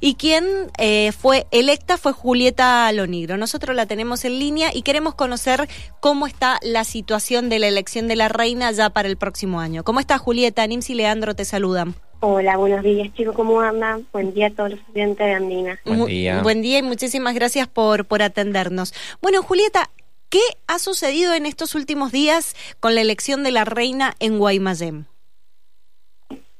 [0.00, 0.44] y quien
[0.78, 3.36] eh, fue electa fue Julieta Lonigro.
[3.36, 5.68] Nosotros la tenemos en línea y queremos conocer
[6.00, 9.84] cómo está la situación de la elección de la reina ya para el próximo año.
[9.84, 10.66] ¿Cómo está Julieta?
[10.66, 11.94] Nims y Leandro te saludan.
[12.22, 14.06] Hola, buenos días chicos, ¿cómo andan?
[14.12, 15.80] Buen día a todos los estudiantes de Andina.
[15.86, 16.42] Buen día.
[16.42, 18.92] Buen día y muchísimas gracias por, por atendernos.
[19.22, 19.90] Bueno, Julieta,
[20.28, 25.06] ¿qué ha sucedido en estos últimos días con la elección de la reina en Guaymallén?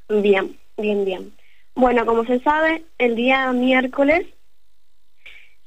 [0.08, 1.39] Bien, bien, bien.
[1.74, 4.26] Bueno, como se sabe, el día miércoles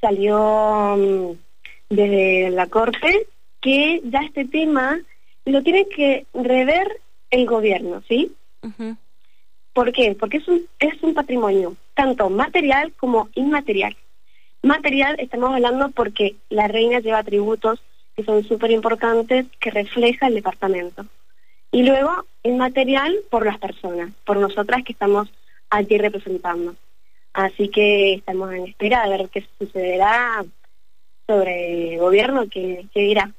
[0.02, 1.38] salió mm,
[1.90, 3.28] desde la Corte
[3.62, 5.00] que ya este tema
[5.46, 7.00] lo tiene que rever
[7.32, 8.34] el gobierno, ¿sí?
[9.74, 10.16] ¿Por qué?
[10.18, 13.96] Porque es un, es un patrimonio, tanto material como inmaterial.
[14.62, 17.82] Material estamos hablando porque la reina lleva atributos
[18.16, 21.06] que son súper importantes que refleja el departamento.
[21.72, 25.30] Y luego inmaterial por las personas, por nosotras que estamos
[25.74, 26.76] allí representando.
[27.34, 30.46] Así que estamos en espera de ver qué sucederá
[31.28, 33.32] sobre el gobierno que, dirá.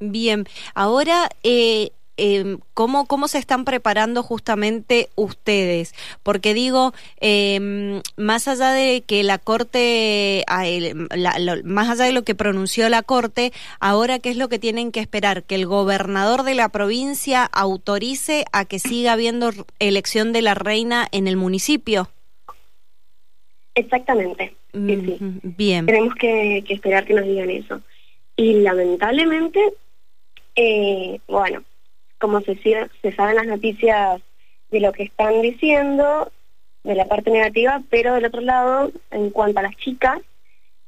[0.00, 0.44] Bien,
[0.74, 5.94] ahora eh, eh, ¿cómo, cómo se están preparando justamente ustedes.
[6.22, 10.44] Porque digo, em, más allá de que la Corte,
[11.64, 15.00] más allá de lo que pronunció la Corte, ahora qué es lo que tienen que
[15.00, 20.54] esperar, que el gobernador de la provincia autorice a que siga habiendo elección de la
[20.54, 22.10] reina en el municipio.
[23.74, 24.54] Exactamente.
[24.74, 25.86] Bien.
[25.86, 27.80] Tenemos que, esperar que nos digan eso.
[28.36, 29.60] Y lamentablemente,
[30.54, 31.64] eh, bueno,
[32.20, 34.20] como se, se saben las noticias
[34.70, 36.30] de lo que están diciendo,
[36.84, 40.20] de la parte negativa, pero del otro lado, en cuanto a las chicas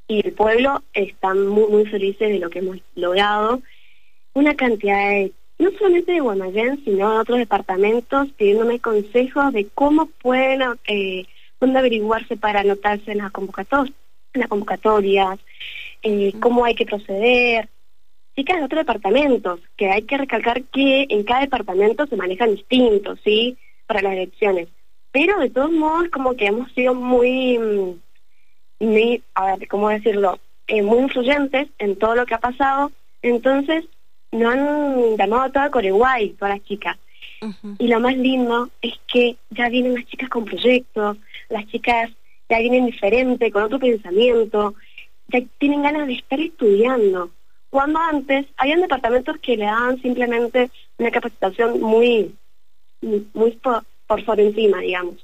[0.07, 3.61] y el pueblo, están muy, muy felices de lo que hemos logrado.
[4.33, 10.07] Una cantidad de, no solamente de Guaymallén, sino de otros departamentos, pidiéndome consejos de cómo
[10.21, 11.25] pueden, eh,
[11.59, 13.95] dónde averiguarse para anotarse en las, convocatorias,
[14.33, 15.39] en las convocatorias,
[16.01, 17.69] eh, cómo hay que proceder,
[18.35, 23.19] chicas de otros departamentos, que hay que recalcar que en cada departamento se manejan distintos,
[23.23, 23.57] ¿sí?
[23.87, 24.67] Para las elecciones.
[25.11, 27.99] Pero de todos modos, como que hemos sido muy, mm,
[28.79, 30.39] muy a ver, ¿cómo decirlo?
[30.67, 32.91] Eh, muy influyentes en todo lo que ha pasado.
[33.21, 33.85] Entonces,
[34.31, 36.97] no han llamado a toda Coreguay, todas las chicas.
[37.77, 41.17] Y lo más lindo es que ya vienen las chicas con proyectos,
[41.49, 42.09] las chicas
[42.49, 44.75] ya vienen diferentes, con otro pensamiento,
[45.27, 47.31] ya tienen ganas de estar estudiando.
[47.73, 50.69] Cuando antes habían departamentos que le daban simplemente
[50.99, 52.35] una capacitación muy,
[53.01, 53.83] muy por,
[54.25, 55.15] sobre encima, digamos.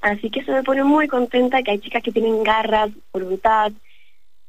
[0.00, 3.70] Así que eso me pone muy contenta que hay chicas que tienen garras, voluntad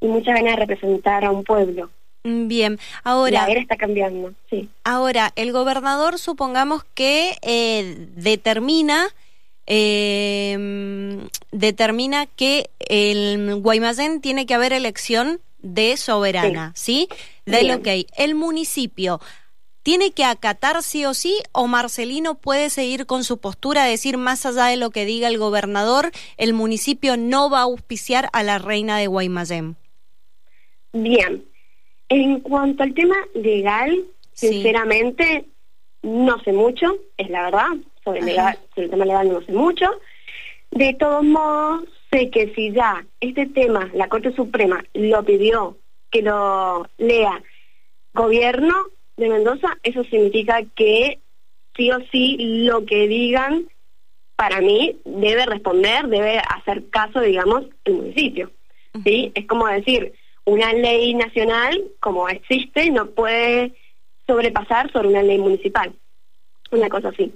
[0.02, 1.92] y muchas ganas de representar a un pueblo.
[2.24, 3.46] Bien, ahora...
[3.46, 4.68] La era está cambiando, sí.
[4.84, 9.10] Ahora, el gobernador supongamos que eh, determina...
[9.68, 11.20] Eh,
[11.52, 17.08] determina que el Guaymallén tiene que haber elección de soberana, ¿sí?
[17.46, 19.20] De lo que El municipio
[19.82, 24.46] tiene que acatar sí o sí o Marcelino puede seguir con su postura, decir más
[24.46, 28.60] allá de lo que diga el gobernador, el municipio no va a auspiciar a la
[28.60, 29.76] reina de Guaymallén.
[30.94, 31.44] Bien,
[32.10, 35.46] en cuanto al tema legal, sinceramente
[36.02, 37.68] no sé mucho, es la verdad,
[38.04, 39.86] sobre, legal, sobre el tema legal no sé mucho.
[40.72, 45.78] De todos modos, sé que si ya este tema la Corte Suprema lo pidió
[46.12, 47.42] que lo lea
[48.14, 48.76] gobierno
[49.18, 51.20] de Mendoza, eso significa que
[51.76, 53.68] sí o sí lo que digan
[54.36, 58.52] para mí debe responder, debe hacer caso, digamos, el municipio.
[59.04, 59.32] ¿sí?
[59.34, 60.14] Es como decir,
[60.46, 63.74] una ley nacional, como existe, no puede
[64.28, 65.94] sobrepasar sobre una ley municipal.
[66.72, 67.34] Una cosa así.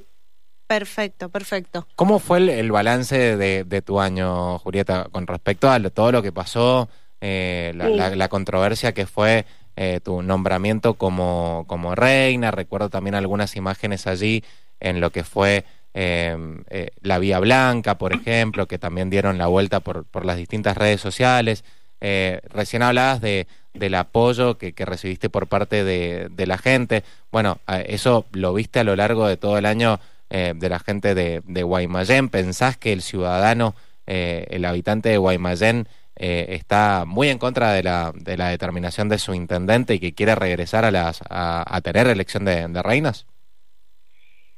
[0.67, 1.87] Perfecto, perfecto.
[1.95, 6.89] ¿Cómo fue el, balance de, tu año, Julieta, con respecto a todo lo que pasó,
[7.21, 9.45] eh, la, controversia que fue
[9.77, 12.51] eh, tu nombramiento como, como reina?
[12.51, 14.43] Recuerdo también algunas imágenes allí
[14.81, 15.63] en lo que fue
[15.93, 20.35] em, eh, la Vía Blanca, por ejemplo, que también dieron la vuelta por, por las
[20.35, 21.63] distintas redes sociales.
[22.01, 27.05] recién hablabas de, del apoyo que, que recibiste por parte de, de la gente.
[27.31, 31.15] Bueno, eso lo viste a lo largo de todo el año eh, de la gente
[31.15, 32.29] de, de, Guaymallén?
[32.29, 33.75] ¿Pensás que el ciudadano,
[34.05, 35.87] eh, el habitante de Guaymallén,
[36.19, 40.13] eh, está muy en contra de la, de la determinación de su intendente y que
[40.13, 43.27] quiere regresar a, las, a, tener elección de, reinas?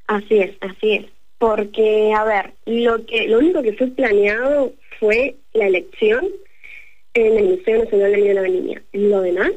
[0.08, 1.06] Así es, así es.
[1.38, 6.26] Porque, a ver, lo, que, lo único que fue planeado fue la elección
[7.14, 8.82] en el Museo Nacional de la Niña.
[8.94, 9.52] Lo demás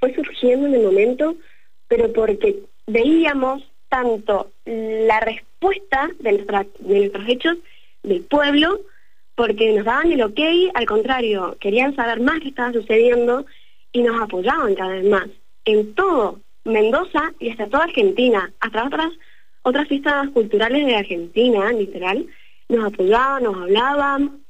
[0.00, 1.36] fue surgiendo en el momento,
[1.88, 3.62] pero porque veíamos
[3.94, 6.32] tanto la respuesta de,
[6.80, 7.58] nuestros hechos
[8.02, 8.80] del pueblo
[9.36, 10.40] porque nos daban el ok,
[10.74, 13.46] al contrario, querían saber más qué estaba sucediendo
[13.92, 15.28] y nos apoyaban cada vez más
[15.64, 19.12] en todo, Mendoza y hasta toda Argentina, hasta otras
[19.62, 22.26] otras fiestas culturales de Argentina, literal,
[22.68, 24.40] nos apoyaban, nos hablaban.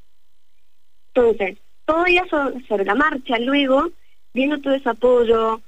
[1.12, 3.90] Entonces, todo día sobre, la marcha, luego,
[4.32, 5.60] viendo todo ese apoyo,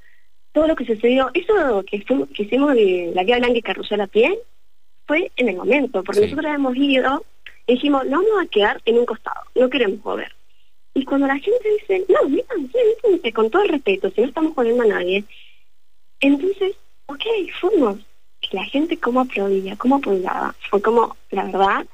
[0.56, 4.06] todo lo que sucedió, eso que, que hicimos de la guía blanca y carrusel a
[4.06, 4.38] pie,
[5.06, 7.26] fue en el momento, porque nosotros hemos ido
[7.66, 10.32] y dijimos, no vamos a quedar en un costado, no queremos joder.
[10.94, 14.84] Y cuando la gente dice, no, métanse, con todo el respeto, si no estamos jodiendo
[14.84, 15.24] a nadie,
[16.20, 16.74] entonces,
[17.04, 17.24] ok,
[17.60, 17.98] fuimos.
[18.50, 20.54] La gente cómo aplaudía, cómo apoyaba.
[20.70, 21.86] Fue como, la verdad,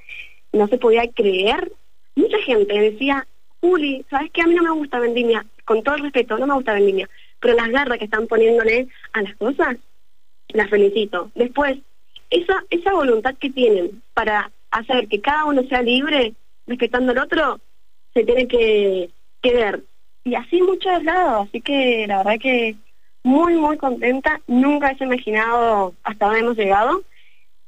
[0.52, 1.72] no se podía creer.
[2.14, 3.26] Mucha gente decía,
[3.60, 4.42] Juli, ¿sabes qué?
[4.42, 5.44] A mí no me gusta Vendimia.
[5.64, 7.08] Con todo el respeto, no me gusta Vendimia.
[7.42, 9.76] Pero las garras que están poniéndole a las cosas,
[10.48, 11.32] las felicito.
[11.34, 11.76] Después,
[12.30, 16.34] esa, esa voluntad que tienen para hacer que cada uno sea libre,
[16.68, 17.58] respetando al otro,
[18.14, 19.10] se tiene que,
[19.42, 19.82] que ver.
[20.22, 21.48] Y así muchos lados.
[21.48, 22.76] Así que la verdad que
[23.24, 24.40] muy, muy contenta.
[24.46, 27.02] Nunca he imaginado hasta dónde hemos llegado.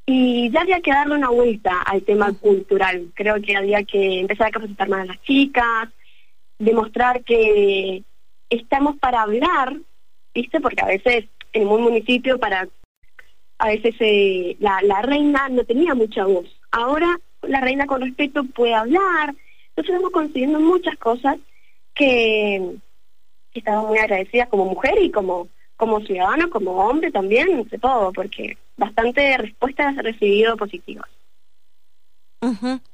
[0.06, 3.08] Y ya había que darle una vuelta al tema cultural.
[3.14, 5.88] Creo que había que empezar a capacitar más a las chicas,
[6.58, 8.04] demostrar que
[8.56, 9.76] estamos para hablar,
[10.34, 10.60] ¿viste?
[10.60, 12.68] Porque a veces en un municipio para
[13.58, 16.46] a veces eh, la, reina no tenía mucha voz.
[16.70, 19.34] Ahora la reina con respeto puede hablar.
[19.68, 21.38] Entonces estamos consiguiendo muchas cosas
[21.94, 22.76] que,
[23.52, 25.46] estaba muy agradecida como mujer y como,
[25.76, 31.08] como ciudadano, como hombre también, de todo, porque bastante respuestas recibido positivas.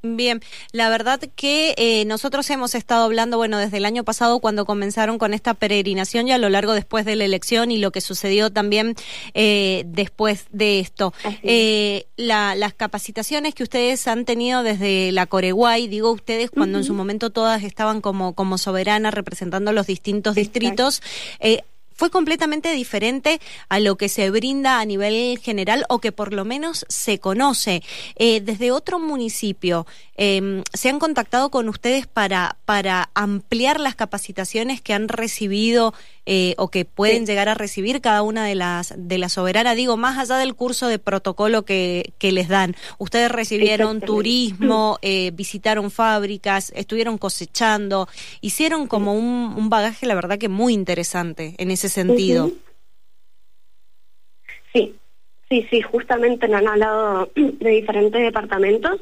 [0.01, 4.65] Bien, la verdad que eh, nosotros hemos estado hablando, bueno, desde el año pasado cuando
[4.65, 8.01] comenzaron con esta peregrinación y a lo largo después de la elección y lo que
[8.01, 8.95] sucedió también
[9.33, 11.13] eh, después de esto.
[11.43, 16.93] Eh, las capacitaciones que ustedes han tenido desde la Coreguay, digo ustedes, cuando en su
[16.93, 21.01] momento todas estaban como, como soberanas representando los distintos distritos,
[22.01, 23.39] fue completamente diferente
[23.69, 27.83] a lo que se brinda a nivel general o que por lo menos se conoce.
[28.15, 29.85] Eh, desde otro municipio,
[30.23, 35.95] eh, ¿se han contactado con ustedes para, para ampliar las capacitaciones que han recibido
[36.27, 39.97] eh, o que pueden llegar a recibir cada una de las de la soberana digo
[39.97, 42.75] más allá del curso de protocolo que, que les dan.
[42.99, 48.07] Ustedes recibieron turismo eh, visitaron fábricas estuvieron cosechando
[48.41, 52.51] hicieron como un, un, bagaje la verdad que muy interesante en ese sentido.
[54.71, 54.93] Sí
[55.49, 59.01] sí sí justamente nos han hablado de diferentes departamentos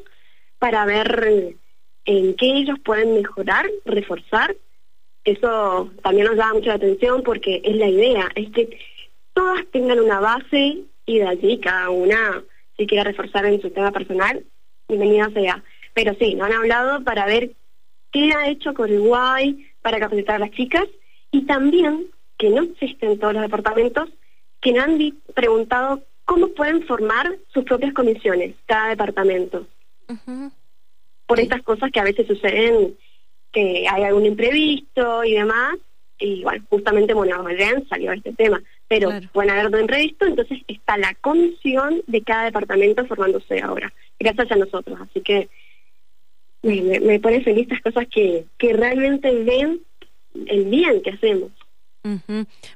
[0.60, 1.56] para ver
[2.04, 4.54] en qué ellos pueden mejorar reforzar
[5.24, 8.78] eso también nos llama mucho la atención porque es la idea, es que
[9.34, 12.42] todas tengan una base y de allí cada una,
[12.76, 14.44] si quiere reforzar en su tema personal,
[14.88, 15.62] bienvenida sea.
[15.92, 17.52] Pero sí, nos han hablado para ver
[18.12, 20.86] qué ha hecho Uruguay para capacitar a las chicas
[21.30, 22.06] y también
[22.38, 24.08] que no existen todos los departamentos
[24.60, 24.98] que nos han
[25.34, 29.66] preguntado cómo pueden formar sus propias comisiones, cada departamento.
[31.26, 32.96] Por estas cosas que a veces suceden
[33.52, 35.76] que hay algún imprevisto y demás,
[36.18, 37.42] y bueno, justamente bueno,
[37.88, 42.44] salió este tema, pero bueno pueden haber otro imprevisto, entonces está la comisión de cada
[42.44, 45.48] departamento formándose ahora, gracias a nosotros, así que
[46.62, 49.80] me, me pone feliz estas cosas que, que realmente ven
[50.46, 51.50] el bien que hacemos.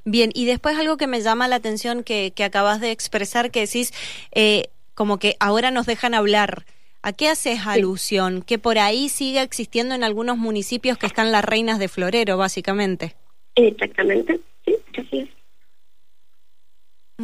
[0.03, 3.61] Bien, y después algo que me llama la atención que, que acabas de expresar, que
[3.61, 3.91] decís,
[4.31, 6.65] eh, como que ahora nos dejan hablar.
[7.05, 8.41] ¿A qué haces alusión?
[8.41, 13.15] Que por ahí sigue existiendo en algunos municipios que están las reinas de florero, básicamente.
[13.53, 15.29] Exactamente, sí, así es.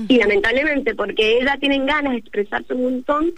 [0.07, 3.33] Y lamentablemente, porque ellas tienen ganas de expresarse un montón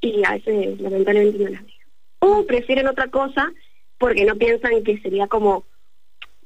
[0.00, 1.76] y a veces lamentablemente no las dejan.
[2.20, 3.52] O prefieren otra cosa
[3.98, 5.66] porque no piensan que sería como,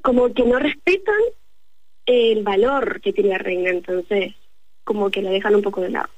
[0.03, 1.21] como que no respetan
[2.05, 4.35] el valor que tiene la reina, entonces
[4.83, 6.11] como que la dejan un poco de lado.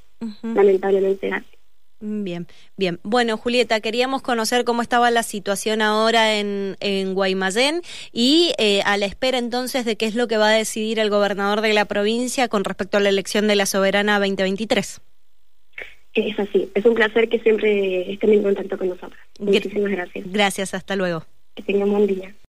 [0.43, 1.58] Lamentablemente así.
[2.01, 3.01] Bien, bien.
[3.03, 8.97] Bueno, Julieta, queríamos conocer cómo estaba la situación ahora en, en Guaymallén y eh, a
[8.97, 11.87] la espera entonces de qué es lo que va a decidir el gobernador de la
[11.87, 15.01] provincia con respecto a la elección de la soberana 2023.
[16.15, 19.21] Es así, es un placer que siempre estén en contacto con nosotros.
[19.39, 20.25] Muchísimas gracias.
[20.33, 21.25] Gracias, hasta luego.
[21.55, 22.35] Que tengan buen día.